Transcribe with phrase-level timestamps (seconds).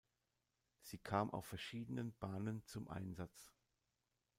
[0.81, 3.53] Sie kam auf verschiedenen Bahnen zum Einsatz.